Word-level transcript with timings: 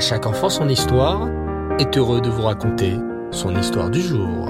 Chaque 0.00 0.24
enfant 0.24 0.48
son 0.48 0.66
histoire 0.70 1.28
est 1.78 1.98
heureux 1.98 2.22
de 2.22 2.30
vous 2.30 2.40
raconter 2.40 2.96
son 3.30 3.54
histoire 3.54 3.90
du 3.90 4.00
jour. 4.00 4.48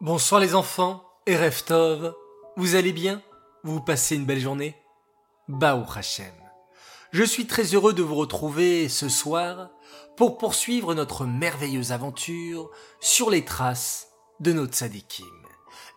Bonsoir 0.00 0.40
les 0.40 0.54
enfants 0.54 1.02
et 1.26 1.36
Reftov, 1.36 2.14
vous 2.56 2.76
allez 2.76 2.92
bien? 2.92 3.20
Vous 3.64 3.80
passez 3.80 4.14
une 4.14 4.24
belle 4.24 4.38
journée? 4.38 4.76
Baou 5.48 5.84
Hachem. 5.92 6.32
Je 7.10 7.24
suis 7.24 7.48
très 7.48 7.64
heureux 7.74 7.92
de 7.92 8.04
vous 8.04 8.14
retrouver 8.14 8.88
ce 8.88 9.08
soir 9.08 9.70
pour 10.16 10.38
poursuivre 10.38 10.94
notre 10.94 11.26
merveilleuse 11.26 11.90
aventure 11.90 12.70
sur 13.00 13.30
les 13.30 13.44
traces 13.44 14.06
de 14.38 14.52
notre 14.52 14.76
Sadikim, 14.76 15.26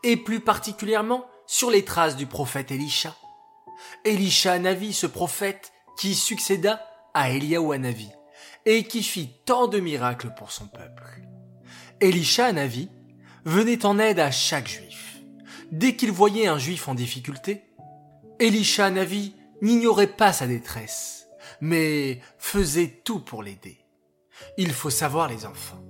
et 0.02 0.18
plus 0.18 0.40
particulièrement 0.40 1.28
sur 1.46 1.70
les 1.70 1.86
traces 1.86 2.16
du 2.16 2.26
prophète 2.26 2.72
Elisha. 2.72 3.16
Elisha 4.06 4.58
Navi, 4.60 4.94
ce 4.94 5.08
prophète 5.08 5.72
qui 5.98 6.16
succéda 6.16 6.86
à 7.14 7.30
Eliaou 7.30 7.76
Navi 7.76 8.10
et 8.66 8.84
qui 8.84 9.04
fit 9.04 9.30
tant 9.46 9.68
de 9.68 9.80
miracles 9.80 10.34
pour 10.38 10.52
son 10.52 10.68
peuple. 10.68 11.04
Elisha 12.00 12.52
Navi 12.52 12.90
venait 13.46 13.86
en 13.86 14.00
aide 14.00 14.20
à 14.20 14.32
chaque 14.32 14.68
juif. 14.68 15.20
Dès 15.72 15.96
qu'il 15.96 16.12
voyait 16.12 16.48
un 16.48 16.58
juif 16.58 16.88
en 16.88 16.96
difficulté, 16.96 17.64
Elisha 18.40 18.90
Navi 18.90 19.36
n'ignorait 19.62 20.08
pas 20.08 20.34
sa 20.34 20.48
détresse, 20.48 21.28
mais 21.60 22.20
faisait 22.38 23.02
tout 23.04 23.20
pour 23.20 23.44
l'aider. 23.44 23.80
Il 24.58 24.74
faut 24.74 24.90
savoir, 24.90 25.28
les 25.28 25.46
enfants, 25.46 25.84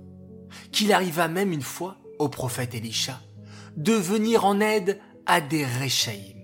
qu'il 0.70 0.92
arriva 0.92 1.28
même 1.28 1.52
une 1.52 1.62
fois 1.62 1.96
au 2.18 2.28
prophète 2.28 2.74
Elisha 2.74 3.20
de 3.76 3.94
venir 3.94 4.44
en 4.44 4.60
aide 4.60 5.00
à 5.26 5.40
des 5.40 5.64
Réchaïm, 5.64 6.41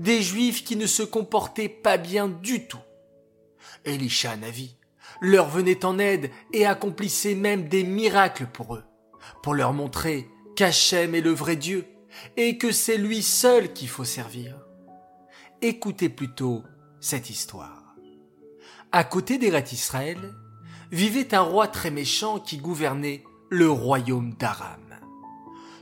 des 0.00 0.22
Juifs 0.22 0.64
qui 0.64 0.76
ne 0.76 0.86
se 0.86 1.02
comportaient 1.02 1.68
pas 1.68 1.98
bien 1.98 2.26
du 2.28 2.66
tout. 2.66 2.80
Elisha 3.84 4.34
Navi 4.36 4.76
leur 5.20 5.50
venait 5.50 5.84
en 5.84 5.98
aide 5.98 6.30
et 6.54 6.64
accomplissait 6.64 7.34
même 7.34 7.68
des 7.68 7.84
miracles 7.84 8.46
pour 8.46 8.76
eux, 8.76 8.84
pour 9.42 9.52
leur 9.52 9.74
montrer 9.74 10.26
qu'Hachem 10.56 11.14
est 11.14 11.20
le 11.20 11.32
vrai 11.32 11.56
Dieu 11.56 11.86
et 12.38 12.56
que 12.56 12.72
c'est 12.72 12.96
lui 12.96 13.22
seul 13.22 13.74
qu'il 13.74 13.88
faut 13.88 14.04
servir. 14.04 14.56
Écoutez 15.60 16.08
plutôt 16.08 16.64
cette 17.00 17.28
histoire. 17.28 17.94
À 18.92 19.04
côté 19.04 19.36
d'Eret 19.36 19.66
Israël, 19.72 20.34
vivait 20.90 21.34
un 21.34 21.42
roi 21.42 21.68
très 21.68 21.90
méchant 21.90 22.40
qui 22.40 22.56
gouvernait 22.56 23.22
le 23.50 23.70
royaume 23.70 24.32
d'Aram. 24.32 24.80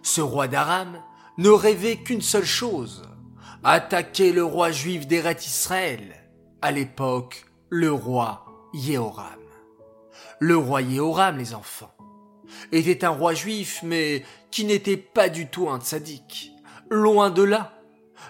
Ce 0.02 0.20
roi 0.20 0.48
d'Aram 0.48 1.00
ne 1.38 1.50
rêvait 1.50 1.98
qu'une 1.98 2.20
seule 2.20 2.44
chose, 2.44 3.08
attaquer 3.64 4.32
le 4.32 4.44
roi 4.44 4.70
juif 4.70 5.06
d'Eret 5.06 5.36
Israël, 5.44 6.14
à 6.62 6.70
l'époque 6.70 7.46
le 7.70 7.92
roi 7.92 8.46
Yehoram. 8.72 9.40
Le 10.40 10.56
roi 10.56 10.82
Yehoram, 10.82 11.38
les 11.38 11.54
enfants, 11.54 11.94
était 12.72 13.04
un 13.04 13.10
roi 13.10 13.34
juif, 13.34 13.80
mais 13.82 14.24
qui 14.50 14.64
n'était 14.64 14.96
pas 14.96 15.28
du 15.28 15.48
tout 15.48 15.68
un 15.68 15.80
tzaddik. 15.80 16.52
Loin 16.90 17.30
de 17.30 17.42
là. 17.42 17.74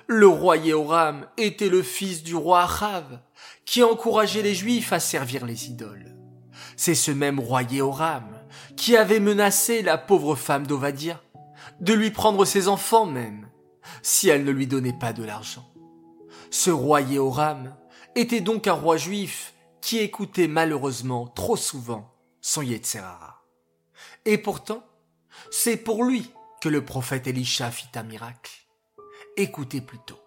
Le 0.06 0.27
roi 0.27 0.56
Yehoram 0.56 1.27
était 1.37 1.69
le 1.69 1.83
fils 1.83 2.23
du 2.23 2.34
roi 2.34 2.62
Achav, 2.62 3.21
qui 3.65 3.83
encourageait 3.83 4.43
les 4.43 4.55
juifs 4.55 4.93
à 4.93 5.01
servir 5.01 5.45
les 5.45 5.67
idoles. 5.67 6.17
C'est 6.77 6.95
ce 6.95 7.11
même 7.11 7.41
roi 7.41 7.62
Yehoram 7.62 8.39
qui 8.77 8.97
avait 8.97 9.21
menacé 9.21 9.83
la 9.83 9.99
pauvre 9.99 10.34
femme 10.34 10.67
d'Ovadia 10.67 11.21
de 11.81 11.93
lui 11.93 12.11
prendre 12.11 12.45
ses 12.45 12.69
enfants 12.69 13.06
même, 13.06 13.49
si 14.03 14.28
elle 14.28 14.44
ne 14.44 14.50
lui 14.50 14.67
donnait 14.67 14.98
pas 14.98 15.12
de 15.12 15.25
l'argent. 15.25 15.70
Ce 16.50 16.70
roi 16.70 17.00
Yehoram 17.00 17.77
était 18.14 18.41
donc 18.41 18.67
un 18.67 18.72
roi 18.72 18.97
juif 18.97 19.55
qui 19.81 19.98
écoutait 19.98 20.48
malheureusement 20.48 21.27
trop 21.27 21.56
souvent 21.56 22.14
son 22.41 22.62
Yetzerara. 22.62 23.44
Et 24.25 24.38
pourtant, 24.38 24.84
c'est 25.50 25.76
pour 25.76 26.04
lui 26.04 26.31
que 26.60 26.69
le 26.69 26.84
prophète 26.84 27.26
Elisha 27.26 27.71
fit 27.71 27.88
un 27.94 28.03
miracle. 28.03 28.53
Écoutez 29.37 29.81
plutôt. 29.81 30.19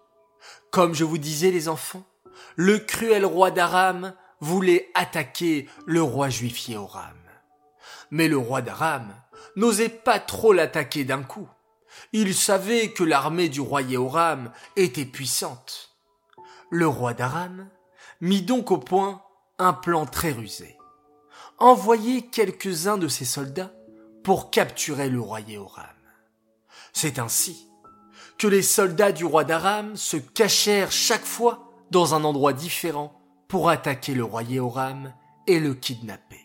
Comme 0.70 0.94
je 0.94 1.04
vous 1.04 1.18
disais 1.18 1.50
les 1.50 1.68
enfants, 1.68 2.04
le 2.56 2.78
cruel 2.78 3.26
roi 3.26 3.50
d'Aram 3.50 4.14
voulait 4.40 4.90
attaquer 4.94 5.68
le 5.86 6.02
roi 6.02 6.28
juif 6.28 6.68
Yehoram. 6.68 7.16
Mais 8.10 8.28
le 8.28 8.38
roi 8.38 8.62
d'Aram 8.62 9.14
n'osait 9.56 9.88
pas 9.88 10.18
trop 10.18 10.52
l'attaquer 10.52 11.04
d'un 11.04 11.22
coup. 11.22 11.48
Il 12.12 12.34
savait 12.34 12.92
que 12.92 13.04
l'armée 13.04 13.48
du 13.48 13.60
roi 13.60 13.82
Yehoram 13.82 14.52
était 14.76 15.04
puissante. 15.04 15.96
Le 16.70 16.86
roi 16.86 17.14
d'Aram 17.14 17.68
mit 18.20 18.42
donc 18.42 18.70
au 18.70 18.78
point 18.78 19.22
un 19.58 19.72
plan 19.72 20.06
très 20.06 20.32
rusé. 20.32 20.76
Envoyer 21.58 22.26
quelques-uns 22.26 22.98
de 22.98 23.08
ses 23.08 23.24
soldats 23.24 23.72
pour 24.24 24.50
capturer 24.50 25.08
le 25.08 25.20
roi 25.20 25.40
Yehoram. 25.40 25.86
C'est 26.92 27.18
ainsi 27.18 27.68
que 28.38 28.46
les 28.46 28.62
soldats 28.62 29.12
du 29.12 29.24
roi 29.24 29.44
d'Aram 29.44 29.96
se 29.96 30.16
cachèrent 30.16 30.92
chaque 30.92 31.24
fois 31.24 31.70
dans 31.90 32.14
un 32.14 32.24
endroit 32.24 32.52
différent 32.52 33.20
pour 33.48 33.68
attaquer 33.68 34.14
le 34.14 34.24
roi 34.24 34.42
Yehoram 34.42 35.12
et 35.46 35.60
le 35.60 35.74
kidnapper. 35.74 36.40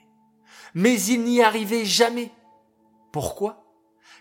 Mais 0.73 1.01
ils 1.01 1.23
n'y 1.23 1.41
arrivaient 1.41 1.85
jamais 1.85 2.31
pourquoi? 3.11 3.66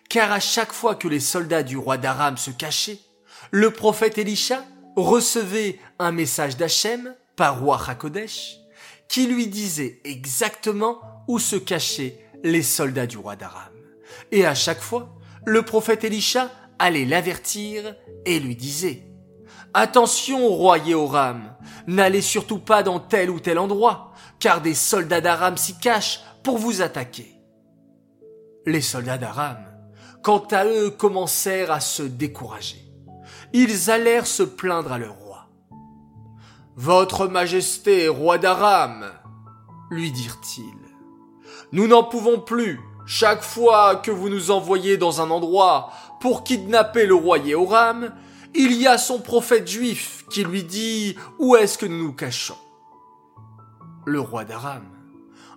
Car 0.09 0.33
à 0.33 0.41
chaque 0.41 0.73
fois 0.73 0.95
que 0.95 1.09
les 1.09 1.21
soldats 1.21 1.63
du 1.63 1.77
roi 1.77 1.99
d'Aram 1.99 2.37
se 2.37 2.51
cachaient, 2.51 3.01
le 3.51 3.71
prophète 3.71 4.19
Elisha 4.19 4.65
recevait 4.97 5.79
un 5.99 6.13
message 6.13 6.57
d'Hachem 6.57 7.15
par 7.37 7.61
roi 7.61 7.81
Hakodesh 7.87 8.59
qui 9.09 9.27
lui 9.27 9.47
disait 9.47 10.01
exactement 10.05 10.99
où 11.29 11.39
se 11.39 11.57
cachaient 11.57 12.19
les 12.43 12.63
soldats 12.63 13.07
du 13.07 13.19
roi 13.19 13.37
d'Aram. 13.37 13.73
Et 14.33 14.47
à 14.47 14.55
chaque 14.55 14.81
fois, 14.81 15.15
le 15.45 15.63
prophète 15.63 16.05
Elisha 16.05 16.51
allait 16.79 17.05
l'avertir 17.05 17.95
et 18.25 18.41
lui 18.41 18.57
disait 18.57 19.07
Attention, 19.75 20.49
roi 20.49 20.79
Yehoram, 20.79 21.55
n'allez 21.87 22.23
surtout 22.23 22.59
pas 22.59 22.83
dans 22.83 22.99
tel 22.99 23.31
ou 23.31 23.41
tel 23.41 23.59
endroit, 23.59 24.13
car 24.39 24.61
des 24.61 24.75
soldats 24.75 25.21
d'Aram 25.21 25.57
s'y 25.57 25.79
cachent 25.79 26.21
pour 26.43 26.59
vous 26.59 26.83
attaquer. 26.83 27.33
Les 28.65 28.81
soldats 28.81 29.19
d'Aram, 29.19 29.59
quant 30.27 30.45
à 30.51 30.65
eux, 30.67 30.91
commencèrent 30.91 31.71
à 31.71 31.79
se 31.79 32.03
décourager. 32.03 32.85
Ils 33.53 33.93
allèrent 33.93 34.27
se 34.27 34.43
plaindre 34.43 34.91
à 34.91 34.99
leur 34.99 35.15
roi. 35.15 35.47
Votre 36.75 37.29
Majesté, 37.29 38.09
roi 38.09 38.37
d'Aram, 38.37 39.05
lui 39.89 40.11
dirent-ils, 40.11 40.65
nous 41.71 41.87
n'en 41.87 42.03
pouvons 42.03 42.41
plus. 42.41 42.81
Chaque 43.07 43.45
fois 43.45 43.95
que 43.95 44.11
vous 44.11 44.29
nous 44.29 44.51
envoyez 44.51 44.97
dans 44.97 45.21
un 45.21 45.31
endroit 45.31 45.93
pour 46.21 46.43
kidnapper 46.43 47.07
le 47.07 47.15
roi 47.15 47.39
Yehoram, 47.39 48.13
il 48.53 48.73
y 48.73 48.89
a 48.89 48.99
son 48.99 49.21
prophète 49.21 49.69
juif 49.69 50.25
qui 50.29 50.43
lui 50.43 50.65
dit 50.65 51.15
où 51.39 51.55
est-ce 51.55 51.79
que 51.79 51.87
nous 51.87 52.03
nous 52.03 52.13
cachons? 52.13 52.59
Le 54.05 54.19
roi 54.19 54.45
d'Aram, 54.45 54.89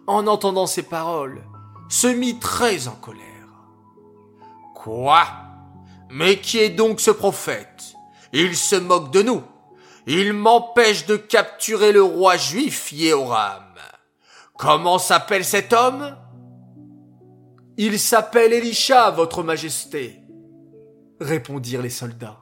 en 0.06 0.28
entendant 0.28 0.68
ces 0.68 0.84
paroles, 0.84 1.44
se 1.90 2.06
mit 2.06 2.38
très 2.38 2.88
en 2.88 2.94
colère. 2.94 3.29
Quoi? 4.82 5.28
Mais 6.10 6.38
qui 6.38 6.60
est 6.60 6.70
donc 6.70 7.02
ce 7.02 7.12
prophète? 7.12 7.94
Il 8.32 8.56
se 8.56 8.78
moque 8.78 9.12
de 9.12 9.22
nous. 9.22 9.44
Il 10.08 10.32
m'empêche 10.32 11.06
de 11.06 11.18
capturer 11.18 11.92
le 11.92 12.02
roi 12.02 12.38
juif 12.38 12.94
Yehoram. 12.94 13.76
Comment 14.58 14.98
s'appelle 14.98 15.44
cet 15.44 15.74
homme? 15.74 16.16
Il 17.76 18.00
s'appelle 18.00 18.54
Elisha, 18.54 19.12
votre 19.12 19.44
majesté, 19.44 20.22
répondirent 21.20 21.82
les 21.82 21.90
soldats. 21.90 22.40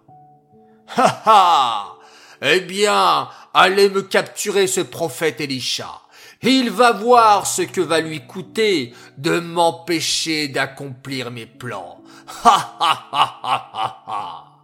Ha 0.96 1.22
ha 1.26 1.97
Eh 2.44 2.59
bien, 2.59 3.29
allez 3.53 3.90
me 3.90 4.03
capturer 4.03 4.67
ce 4.67 4.82
prophète 4.82 5.41
Elisha 5.41 6.02
il 6.41 6.69
va 6.69 6.91
voir 6.91 7.47
ce 7.47 7.61
que 7.61 7.81
va 7.81 7.99
lui 7.99 8.25
coûter 8.25 8.93
de 9.17 9.39
m'empêcher 9.39 10.47
d'accomplir 10.47 11.31
mes 11.31 11.45
plans. 11.45 12.01
Ha 12.43 12.78
ha 12.79 13.09
ha 13.11 13.39
ha 13.43 14.03
ha. 14.07 14.63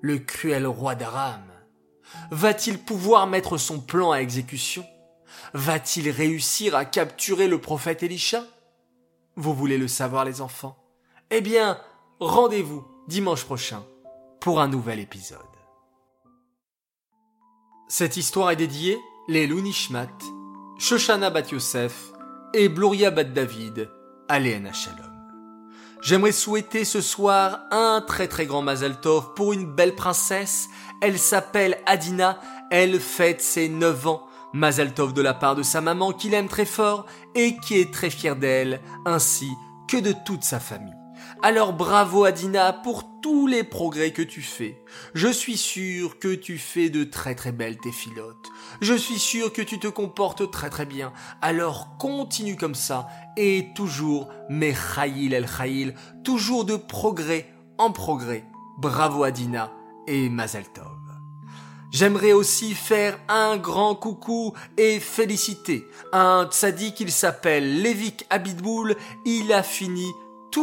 Le 0.00 0.18
cruel 0.18 0.66
roi 0.66 0.94
d'Aram 0.94 1.42
va-t-il 2.30 2.78
pouvoir 2.78 3.26
mettre 3.26 3.56
son 3.56 3.80
plan 3.80 4.12
à 4.12 4.18
exécution? 4.18 4.84
Va-t-il 5.54 6.10
réussir 6.10 6.74
à 6.74 6.84
capturer 6.84 7.48
le 7.48 7.60
prophète 7.60 8.02
Elisha 8.02 8.44
Vous 9.36 9.54
voulez 9.54 9.78
le 9.78 9.88
savoir 9.88 10.24
les 10.24 10.40
enfants? 10.40 10.76
Eh 11.30 11.40
bien, 11.40 11.80
rendez-vous 12.20 12.86
dimanche 13.08 13.44
prochain 13.44 13.84
pour 14.40 14.60
un 14.60 14.68
nouvel 14.68 15.00
épisode. 15.00 15.38
Cette 17.88 18.16
histoire 18.16 18.50
est 18.50 18.56
dédiée 18.56 18.98
les 19.28 19.46
Lunishmat 19.46 20.08
Shoshana 20.80 21.28
Bat 21.28 21.50
Yosef 21.50 22.12
et 22.54 22.68
Bluria 22.68 23.10
Bat 23.10 23.24
David, 23.24 23.90
Aléana 24.28 24.72
Shalom. 24.72 25.10
J'aimerais 26.00 26.30
souhaiter 26.30 26.84
ce 26.84 27.00
soir 27.00 27.62
un 27.72 28.00
très 28.06 28.28
très 28.28 28.46
grand 28.46 28.62
Mazel 28.62 28.94
Tov 29.00 29.34
pour 29.34 29.52
une 29.52 29.66
belle 29.66 29.96
princesse. 29.96 30.68
Elle 31.02 31.18
s'appelle 31.18 31.78
Adina, 31.86 32.38
elle 32.70 33.00
fête 33.00 33.40
ses 33.40 33.68
9 33.68 34.06
ans. 34.06 34.26
Mazel 34.52 34.94
Tov 34.94 35.12
de 35.14 35.20
la 35.20 35.34
part 35.34 35.56
de 35.56 35.64
sa 35.64 35.80
maman 35.80 36.12
qui 36.12 36.30
l'aime 36.30 36.48
très 36.48 36.64
fort 36.64 37.06
et 37.34 37.56
qui 37.56 37.80
est 37.80 37.92
très 37.92 38.08
fière 38.08 38.36
d'elle, 38.36 38.80
ainsi 39.04 39.50
que 39.88 39.96
de 39.96 40.14
toute 40.24 40.44
sa 40.44 40.60
famille. 40.60 40.94
Alors 41.42 41.72
bravo 41.72 42.24
Adina 42.24 42.72
pour 42.72 43.20
tous 43.20 43.46
les 43.46 43.62
progrès 43.64 44.12
que 44.12 44.22
tu 44.22 44.42
fais. 44.42 44.82
Je 45.14 45.28
suis 45.28 45.56
sûr 45.56 46.18
que 46.18 46.34
tu 46.34 46.58
fais 46.58 46.90
de 46.90 47.04
très 47.04 47.34
très 47.34 47.52
belles 47.52 47.78
téphilotes. 47.78 48.50
Je 48.80 48.94
suis 48.94 49.18
sûr 49.18 49.52
que 49.52 49.62
tu 49.62 49.78
te 49.78 49.88
comportes 49.88 50.50
très 50.50 50.70
très 50.70 50.86
bien. 50.86 51.12
Alors 51.40 51.96
continue 51.98 52.56
comme 52.56 52.74
ça 52.74 53.08
et 53.36 53.68
toujours 53.74 54.28
mais 54.48 54.74
el 54.96 55.46
Khaïl, 55.46 55.94
toujours 56.24 56.64
de 56.64 56.76
progrès 56.76 57.52
en 57.78 57.92
progrès. 57.92 58.44
Bravo 58.78 59.22
Adina 59.22 59.72
et 60.06 60.28
Mazel 60.28 60.64
Tov. 60.72 60.98
J'aimerais 61.90 62.32
aussi 62.32 62.74
faire 62.74 63.18
un 63.28 63.56
grand 63.56 63.94
coucou 63.94 64.52
et 64.76 65.00
féliciter 65.00 65.86
un 66.12 66.46
tzaddik, 66.46 66.94
qu'il 66.94 67.10
s'appelle 67.10 67.82
Levik 67.82 68.26
Abidboul, 68.28 68.94
il 69.24 69.52
a 69.54 69.62
fini 69.62 70.06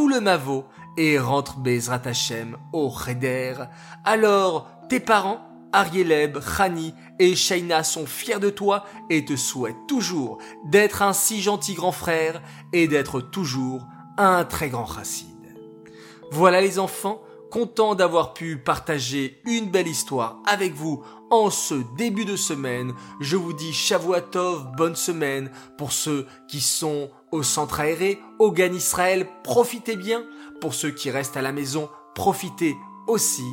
le 0.03 0.19
mavo 0.19 0.65
et 0.97 1.17
rentre 1.17 1.57
Bezrat 1.57 2.01
Hashem 2.05 2.57
au 2.73 2.91
Cheder. 2.91 3.55
Alors, 4.03 4.69
tes 4.89 4.99
parents, 4.99 5.39
Arieleb, 5.71 6.37
Khani 6.39 6.93
et 7.17 7.35
Shaina 7.35 7.83
sont 7.83 8.05
fiers 8.05 8.39
de 8.39 8.49
toi 8.49 8.85
et 9.09 9.25
te 9.25 9.35
souhaitent 9.35 9.87
toujours 9.87 10.37
d'être 10.65 11.01
un 11.01 11.13
si 11.13 11.41
gentil 11.41 11.73
grand 11.73 11.93
frère 11.93 12.41
et 12.73 12.87
d'être 12.87 13.21
toujours 13.21 13.87
un 14.17 14.43
très 14.43 14.69
grand 14.69 14.85
chassid. 14.85 15.27
Voilà 16.31 16.61
les 16.61 16.77
enfants, 16.77 17.21
content 17.55 17.95
d'avoir 17.95 18.33
pu 18.33 18.57
partager 18.57 19.41
une 19.45 19.69
belle 19.69 19.87
histoire 19.87 20.39
avec 20.45 20.73
vous 20.73 21.01
en 21.31 21.49
ce 21.49 21.75
début 21.95 22.25
de 22.25 22.35
semaine. 22.35 22.93
Je 23.21 23.37
vous 23.37 23.53
dis 23.53 23.71
Shavuatov, 23.71 24.75
bonne 24.75 24.97
semaine 24.97 25.49
pour 25.77 25.93
ceux 25.93 26.27
qui 26.49 26.59
sont 26.59 27.09
au 27.31 27.43
centre 27.43 27.79
aéré, 27.79 28.19
au 28.39 28.51
Gan 28.51 28.73
Israël, 28.73 29.25
profitez 29.41 29.95
bien. 29.95 30.25
Pour 30.59 30.73
ceux 30.73 30.91
qui 30.91 31.09
restent 31.09 31.37
à 31.37 31.41
la 31.41 31.53
maison, 31.53 31.87
profitez 32.13 32.75
aussi. 33.07 33.47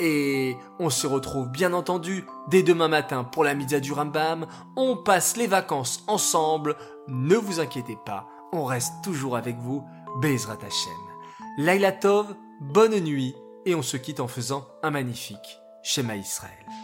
Et 0.00 0.56
on 0.80 0.90
se 0.90 1.06
retrouve 1.06 1.48
bien 1.48 1.74
entendu 1.74 2.24
dès 2.48 2.64
demain 2.64 2.88
matin 2.88 3.22
pour 3.22 3.44
la 3.44 3.54
Mitzah 3.54 3.78
du 3.78 3.92
Rambam. 3.92 4.48
On 4.74 4.96
passe 4.96 5.36
les 5.36 5.46
vacances 5.46 6.02
ensemble. 6.08 6.74
Ne 7.06 7.36
vous 7.36 7.60
inquiétez 7.60 7.98
pas, 8.04 8.26
on 8.52 8.64
reste 8.64 8.94
toujours 9.04 9.36
avec 9.36 9.56
vous. 9.58 9.84
Bezrat 10.20 10.58
Hashem. 10.66 10.92
Laila 11.56 11.92
Tov, 11.92 12.34
bonne 12.60 12.98
nuit 12.98 13.36
et 13.66 13.74
on 13.74 13.82
se 13.82 13.96
quitte 13.96 14.20
en 14.20 14.28
faisant 14.28 14.66
un 14.82 14.90
magnifique 14.90 15.60
Shema 15.82 16.16
Israël. 16.16 16.83